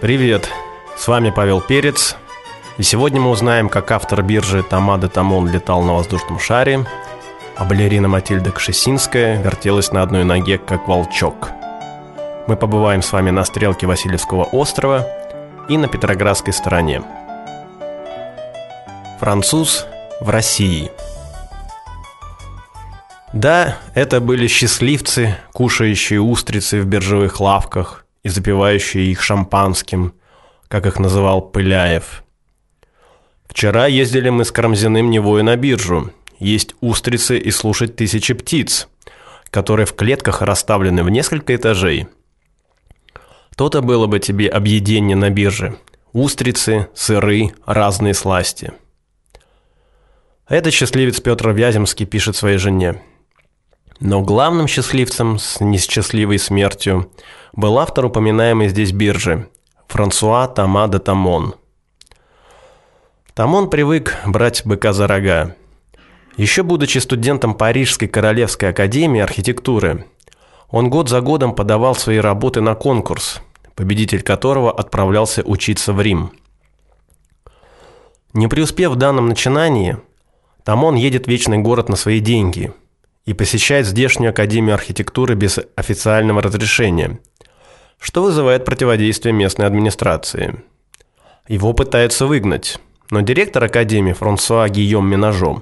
[0.00, 0.48] Привет,
[0.96, 2.14] с вами Павел Перец.
[2.76, 6.86] И сегодня мы узнаем, как автор биржи Тамада Тамон летал на воздушном шаре,
[7.56, 11.50] а балерина Матильда Кшесинская вертелась на одной ноге, как волчок.
[12.46, 15.04] Мы побываем с вами на стрелке Васильевского острова
[15.68, 17.02] и на Петроградской стороне.
[19.18, 19.84] Француз
[20.20, 20.92] в России.
[23.32, 30.12] Да, это были счастливцы, кушающие устрицы в биржевых лавках– и запивающие их шампанским,
[30.68, 32.22] как их называл Пыляев.
[33.46, 38.88] Вчера ездили мы с Карамзиным Невою на биржу, есть устрицы и слушать тысячи птиц,
[39.50, 42.06] которые в клетках расставлены в несколько этажей.
[43.56, 45.78] То-то было бы тебе объедение на бирже.
[46.12, 48.72] Устрицы, сыры, разные сласти.
[50.48, 53.02] Этот счастливец Петр Вяземский пишет своей жене.
[54.00, 57.10] Но главным счастливцем с несчастливой смертью
[57.52, 59.48] был автор упоминаемой здесь биржи–
[59.88, 61.56] Франсуа Тома де Тамон.
[63.34, 65.56] Тамон привык брать быка за рога.
[66.36, 70.06] Еще будучи студентом Парижской Королевской Академии архитектуры,
[70.70, 73.40] он год за годом подавал свои работы на конкурс,
[73.74, 76.30] победитель которого отправлялся учиться в Рим.
[78.32, 79.96] Не преуспев в данном начинании,
[80.62, 82.72] Тамон едет в Вечный город на свои деньги–
[83.28, 87.18] и посещает здешнюю Академию архитектуры без официального разрешения,
[88.00, 90.62] что вызывает противодействие местной администрации.
[91.46, 92.78] Его пытаются выгнать,
[93.10, 95.60] но директор Академии Франсуа Гийом Минажо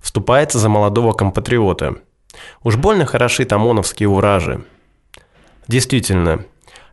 [0.00, 1.94] вступается за молодого компатриота.
[2.62, 4.66] Уж больно хороши тамоновские уражи.
[5.66, 6.44] Действительно,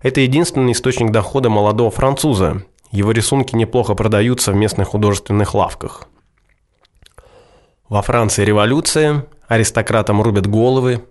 [0.01, 2.63] это единственный источник дохода молодого француза.
[2.89, 6.07] Его рисунки неплохо продаются в местных художественных лавках.
[7.89, 11.05] Во Франции революция, аристократам рубят головы,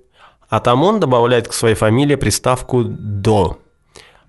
[0.49, 3.59] а там он добавляет к своей фамилии приставку «до».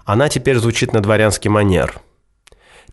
[0.05, 1.99] Она теперь звучит на дворянский манер.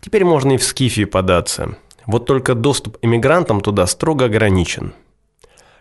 [0.01, 1.77] Теперь можно и в Скифию податься.
[2.05, 4.93] Вот только доступ иммигрантам туда строго ограничен.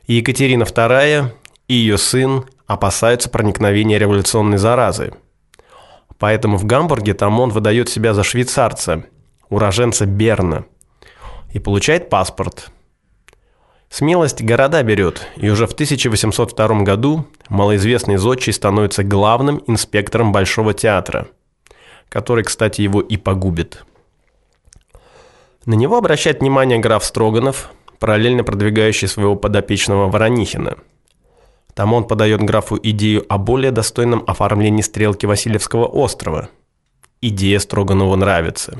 [0.06, 1.32] И Екатерина II,
[1.68, 5.14] и ее сын опасаются проникновения революционной заразы.
[6.18, 9.04] Поэтому в Гамбурге там он выдает себя за швейцарца,
[9.48, 10.66] уроженца Берна,
[11.52, 12.70] и получает паспорт–
[13.92, 21.28] Смелость города берет, и уже в 1802 году малоизвестный Зодчий становится главным инспектором Большого театра,
[22.08, 23.84] который, кстати, его и погубит.
[25.66, 30.78] На него обращает внимание граф Строганов, параллельно продвигающий своего подопечного Воронихина.
[31.74, 36.48] Там он подает графу идею о более достойном оформлении стрелки Васильевского острова.
[37.20, 38.78] Идея Строганову нравится.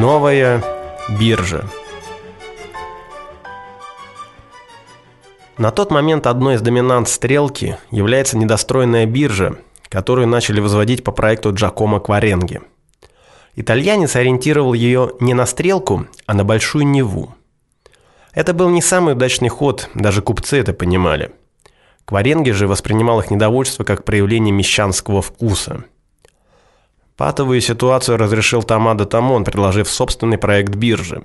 [0.00, 0.62] Новая
[1.18, 1.64] биржа.
[5.56, 9.56] На тот момент одной из доминант стрелки является недостроенная биржа,
[9.88, 12.60] которую начали возводить по проекту Джакомо Кваренги.
[13.56, 17.34] Итальянец ориентировал ее не на стрелку, а на Большую Неву.
[18.32, 21.32] Это был не самый удачный ход, даже купцы это понимали.
[22.04, 25.86] Кваренги же воспринимал их недовольство как проявление мещанского вкуса–
[27.18, 31.24] Патовую ситуацию разрешил Тамада Тамон, предложив собственный проект биржи.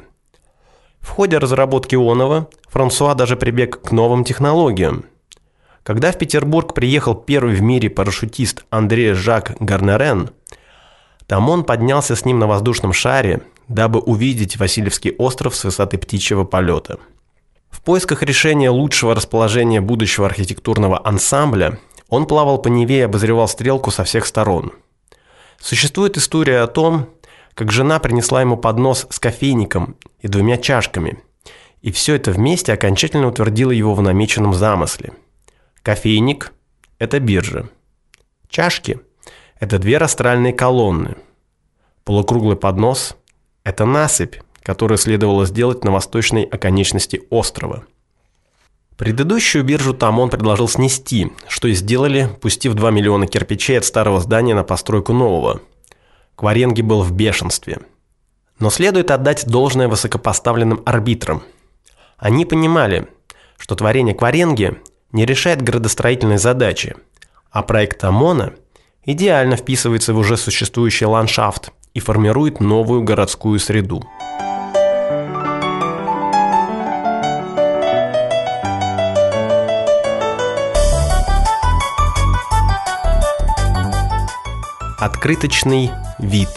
[1.00, 5.06] В ходе разработки Онова Франсуа даже прибег к новым технологиям.
[5.84, 10.32] Когда в Петербург приехал первый в мире парашютист Андрей Жак Гарнерен,
[11.28, 16.98] Тамон поднялся с ним на воздушном шаре, дабы увидеть Васильевский остров с высоты птичьего полета.
[17.70, 21.78] В поисках решения лучшего расположения будущего архитектурного ансамбля
[22.10, 24.72] он плавал по Неве и обозревал стрелку со всех сторон–
[25.64, 27.10] Существует история о том,
[27.54, 31.24] как жена принесла ему поднос с кофейником и двумя чашками,
[31.82, 35.14] и все это вместе окончательно утвердило его в намеченном замысле.
[35.82, 36.52] Кофейник–
[37.00, 37.70] это биржа.
[38.50, 39.00] Чашки–
[39.60, 41.16] это две растральные колонны.
[42.04, 43.16] Полукруглый поднос–
[43.64, 47.86] это насыпь, которую следовало сделать на восточной оконечности острова–
[49.04, 54.22] Предыдущую биржу там он предложил снести, что и сделали, пустив 2 миллиона кирпичей от старого
[54.22, 55.60] здания на постройку нового.
[56.38, 57.80] Кваренги был в бешенстве.
[58.60, 61.44] Но следует отдать должное высокопоставленным арбитрам.
[62.16, 63.10] Они понимали,
[63.58, 64.78] что творение Кваренги
[65.12, 66.96] не решает градостроительной задачи,
[67.52, 68.54] а проект ОМОНа
[69.04, 74.02] идеально вписывается в уже существующий ландшафт и формирует новую городскую среду.
[85.04, 86.48] Открыточный вид.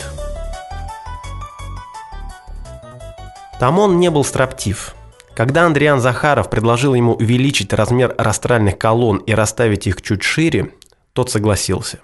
[3.59, 4.95] Там он не был строптив.
[5.35, 10.71] Когда Андриан Захаров предложил ему увеличить размер растральных колонн и расставить их чуть шире,
[11.13, 11.99] тот согласился.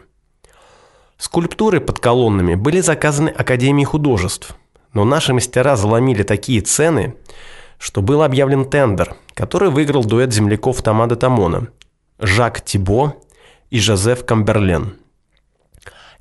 [1.16, 4.56] Скульптуры под колоннами были заказаны Академией художеств,
[4.94, 7.14] но наши мастера заломили такие цены,
[7.78, 11.68] что был объявлен тендер, который выиграл дуэт земляков Тамада Тамона–
[12.18, 13.14] Жак Тибо
[13.70, 15.01] и Жозеф Камберлен.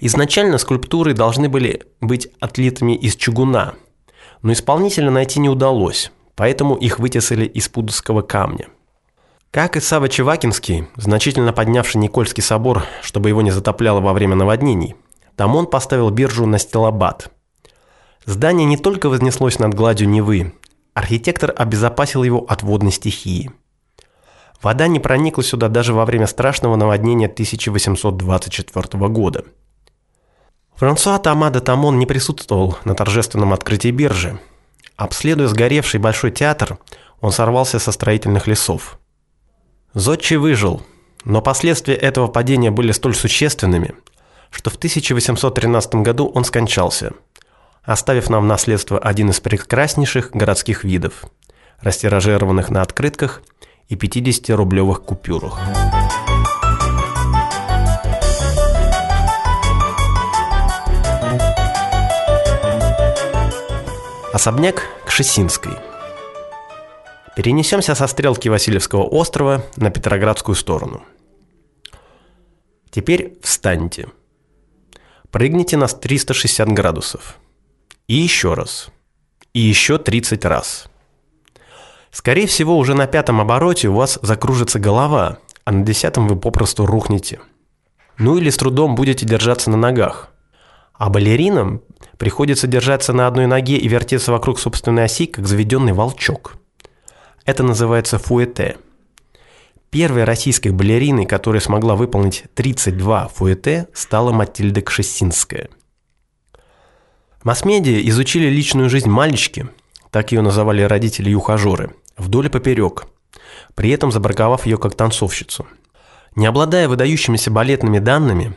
[0.03, 3.75] Изначально скульптуры должны были быть отлитыми из чугуна,
[4.41, 8.67] но исполнителя найти не удалось, поэтому их вытесали из пудовского камня.
[9.51, 14.95] Как и Сава Чевакинский, значительно поднявший Никольский собор, чтобы его не затопляло во время наводнений,
[15.35, 17.31] там он поставил биржу на Стелобат.
[18.25, 20.53] Здание не только вознеслось над гладью Невы,
[20.95, 23.51] архитектор обезопасил его от водной стихии.
[24.63, 29.45] Вода не проникла сюда даже во время страшного наводнения 1824 года–
[30.81, 34.39] Франсуа Тамада Тамон не присутствовал на торжественном открытии биржи.
[34.95, 36.79] Обследуя сгоревший Большой театр,
[37.19, 38.97] он сорвался со строительных лесов.
[39.93, 40.81] Зодчий выжил,
[41.23, 43.93] но последствия этого падения были столь существенными,
[44.49, 47.13] что в 1813 году он скончался,
[47.83, 51.25] оставив нам в наследство один из прекраснейших городских видов,
[51.81, 53.43] растиражированных на открытках
[53.87, 55.59] и 50-рублевых купюрах.
[64.41, 65.73] Особняк Кшесинской.
[67.35, 71.03] Перенесемся со стрелки Васильевского острова на Петроградскую сторону.
[72.89, 74.07] Теперь встаньте.
[75.29, 77.37] Прыгните на 360 градусов.
[78.07, 78.89] И еще раз.
[79.53, 80.89] И еще 30 раз.
[82.09, 86.87] Скорее всего, уже на пятом обороте у вас закружится голова, а на десятом вы попросту
[86.87, 87.41] рухнете.
[88.17, 90.30] Ну или с трудом будете держаться на ногах.
[91.01, 91.81] А балеринам
[92.19, 96.57] приходится держаться на одной ноге и вертеться вокруг собственной оси, как заведенный волчок.
[97.43, 98.77] Это называется фуэте.
[99.89, 105.69] Первой российской балериной, которая смогла выполнить 32 фуэте, стала Матильда Кшесинская.
[107.43, 109.69] Масс-медиа изучили личную жизнь мальчики,
[110.11, 113.07] так ее называли родители и ухажеры, вдоль и поперек,
[113.73, 115.65] при этом забраковав ее как танцовщицу.
[116.35, 118.55] Не обладая выдающимися балетными данными,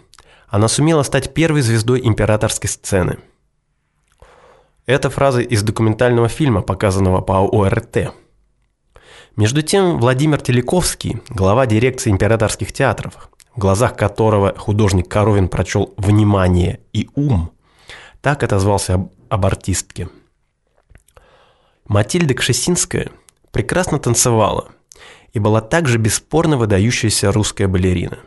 [0.49, 3.19] она сумела стать первой звездой императорской сцены.
[4.87, 8.13] Это фраза из документального фильма, показанного по ОРТ.
[9.37, 16.81] Между тем, Владимир Телековский, глава дирекции императорских театров, в глазах которого художник Коровин прочел «внимание»
[16.93, 17.51] и «ум»,
[18.21, 20.09] так отозвался об, об артистке.
[21.87, 23.11] Матильда Кшесинская
[23.51, 24.69] прекрасно танцевала
[25.33, 28.19] и была также бесспорно выдающаяся русская балерина.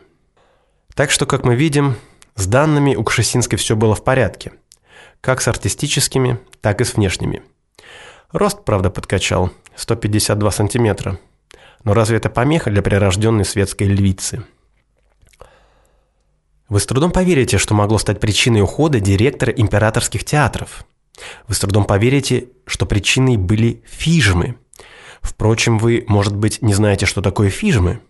[0.98, 1.94] Так что, как мы видим,
[2.34, 4.54] с данными у Кшесинской все было в порядке.
[5.20, 7.44] Как с артистическими, так и с внешними.
[8.32, 9.52] Рост, правда, подкачал.
[9.76, 11.20] 152 сантиметра.
[11.84, 14.42] Но разве это помеха для прирожденной светской львицы?
[16.68, 20.84] Вы с трудом поверите, что могло стать причиной ухода директора императорских театров.
[21.46, 24.56] Вы с трудом поверите, что причиной были фижмы.
[25.22, 28.00] Впрочем, вы, может быть, не знаете, что такое фижмы?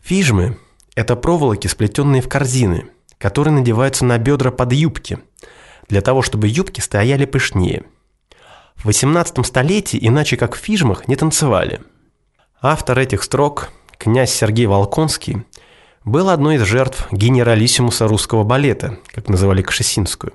[0.00, 0.56] Фижмы–
[0.98, 2.88] это проволоки, сплетенные в корзины–
[3.18, 5.18] которые надеваются на бедра под юбки,
[5.88, 7.84] для того, чтобы юбки стояли пышнее.
[8.76, 11.80] В 18 столетии иначе как в фижмах не танцевали.
[12.62, 15.44] Автор этих строк, князь Сергей Волконский,
[16.04, 20.32] был одной из жертв генералиссимуса русского балета, как называли Кшесинскую.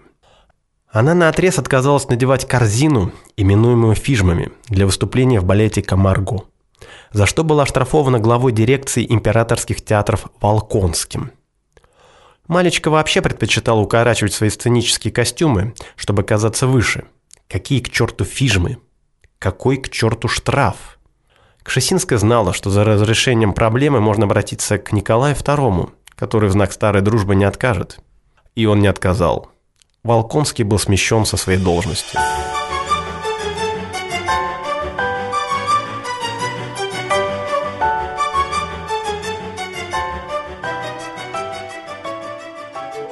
[0.90, 6.44] Она наотрез отказалась надевать корзину, именуемую фижмами, для выступления в балете «Камарго»,
[7.12, 11.32] за что была оштрафована главой дирекции императорских театров Волконским–
[12.48, 17.06] Малечка вообще предпочитала укорачивать свои сценические костюмы, чтобы казаться выше.
[17.48, 18.80] Какие к черту фижмы?
[19.40, 21.00] Какой к черту штраф?
[21.64, 27.02] Кшесинская знала, что за разрешением проблемы можно обратиться к Николаю II, который в знак старой
[27.02, 28.00] дружбы не откажет.
[28.56, 29.50] И он не отказал.
[30.04, 32.18] Волконский был смещен со своей должности.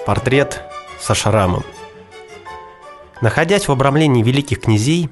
[0.05, 0.63] Портрет
[0.99, 1.63] со шрамом.
[3.21, 5.09] Находясь в обрамлении великих князей,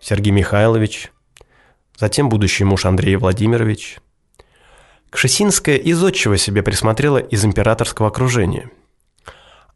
[0.00, 1.12] Сергей Михайлович,
[1.98, 3.98] затем будущий муж Андрей Владимирович,
[5.10, 8.70] Кшесинская из отчего себе присмотрела из императорского окружения.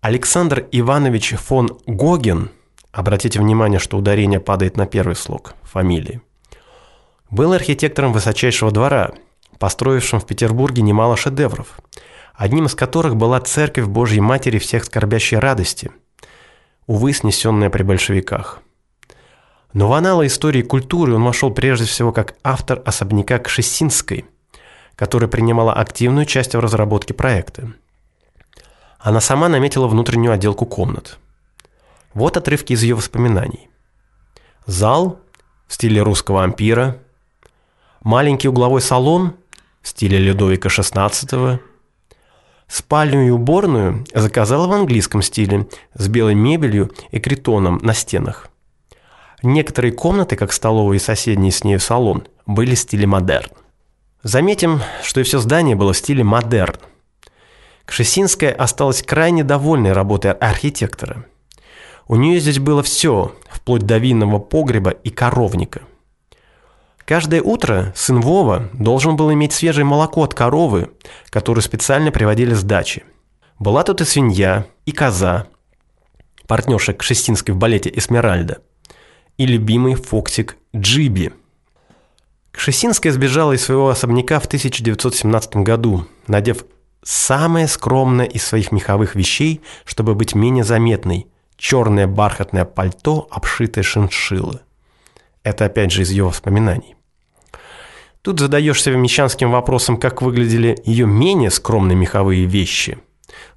[0.01, 2.51] Александр Иванович фон Гоген,
[2.91, 6.23] обратите внимание, что ударение падает на первый слог фамилии,
[7.31, 9.13] был архитектором высочайшего двора,
[9.59, 11.79] построившим в Петербурге немало шедевров–
[12.35, 15.91] одним из которых была Церковь Божьей Матери всех скорбящей радости,
[16.87, 18.61] увы, снесенная при большевиках.
[19.73, 24.25] Но в аналы истории культуры он вошел прежде всего как автор особняка Кшесинской,
[24.95, 27.73] которая принимала активную часть в разработке проекта.
[28.99, 31.19] Она сама наметила внутреннюю отделку комнат.
[32.15, 33.69] Вот отрывки из ее воспоминаний.
[34.67, 35.19] Зал
[35.67, 36.99] в стиле русского ампира,
[38.03, 39.35] маленький угловой салон
[39.83, 41.61] в стиле Людовика XVI,
[42.75, 48.49] спальню и уборную заказала в английском стиле с белой мебелью и критоном на стенах.
[49.43, 53.51] Некоторые комнаты, как столовая и соседний с ней салон, были в стиле модерн.
[54.25, 56.77] Заметим, что и все здание было в стиле модерн.
[57.85, 61.27] Кшесинская осталась крайне довольной работой архитектора.
[62.09, 65.83] У нее здесь было все, вплоть до винного погреба и коровника.
[67.07, 70.91] Каждое утро сын Вова должен был иметь свежее молоко от коровы,
[71.29, 73.05] которую специально приводили с дачи.
[73.59, 75.47] Была тут и свинья, и коза,
[76.47, 78.63] партнерша Кшестинской в балете «Эсмеральда»,
[79.37, 81.33] и любимый фоксик Джиби.
[82.51, 86.65] Кшесинская сбежала из своего особняка в 1917 году, надев
[87.03, 94.61] самое скромное из своих меховых вещей, чтобы быть менее заметной– черное бархатное пальто, обшитое шиншиллой.
[95.45, 96.97] Это опять же из ее воспоминаний.
[98.23, 102.99] Тут задаешься мещанским вопросом, как выглядели ее менее скромные меховые вещи.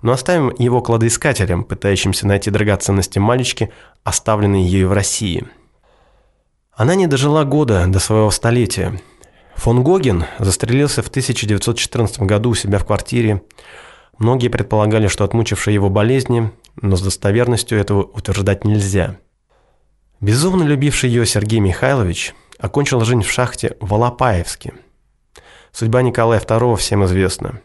[0.02, 3.72] Но оставим его кладоискателям, пытающимся найти драгоценности мальчики,
[4.04, 5.48] оставленные ею в России.
[6.74, 9.00] Она не дожила года до своего столетия.
[9.56, 13.42] Фон Гоген застрелился в 1914 году у себя в квартире.
[14.18, 19.18] Многие предполагали, что отмучившие его болезни, но с достоверностью этого утверждать нельзя.
[20.20, 24.74] Безумно любивший ее Сергей Михайлович окончил жизнь в шахте в Алапаевске.
[25.72, 27.62] Судьба Николая II всем известна.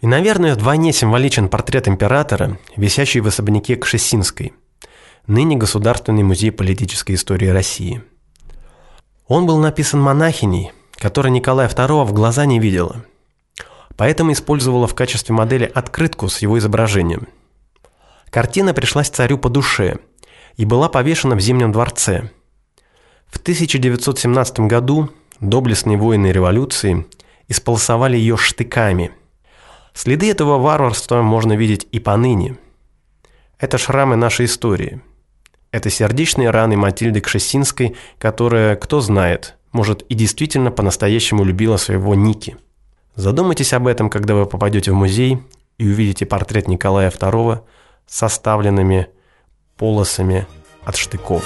[0.00, 4.52] И, наверное, вдвойне символичен портрет императора, висящий в особняке Кшесинской,
[5.26, 8.02] ныне Государственный музей политической истории России.
[9.28, 10.72] Он был написан монахиней–
[11.04, 13.04] которой Николая II в глаза не видела.
[13.96, 17.28] Поэтому использовала в качестве модели открытку с его изображением.
[18.30, 19.98] Картина пришлась царю по душе
[20.56, 22.30] и была повешена в Зимнем дворце.
[23.26, 27.06] В 1917 году доблестные воины революции
[27.48, 29.10] исполосовали ее штыками.
[29.92, 32.56] Следы этого варварства можно видеть и поныне.
[33.58, 35.00] Это шрамы нашей истории.
[35.70, 42.56] Это сердечные раны Матильды Кшесинской, которая, кто знает, может, и действительно по-настоящему любила своего Ники.
[43.16, 45.38] Задумайтесь об этом, когда вы попадете в музей
[45.78, 47.60] и увидите портрет Николая II
[48.06, 49.08] составленными
[49.76, 50.46] полосами
[50.84, 51.44] от штыков.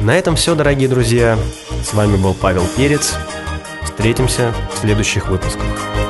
[0.00, 1.38] На этом все, дорогие друзья.
[1.82, 3.14] С вами был Павел Перец.
[3.84, 6.03] Встретимся в следующих выпусках.